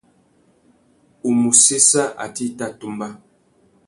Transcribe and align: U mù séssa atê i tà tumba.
U 1.27 1.31
mù 1.39 1.49
séssa 1.63 2.03
atê 2.25 2.43
i 2.49 2.51
tà 2.57 2.67
tumba. 2.79 3.07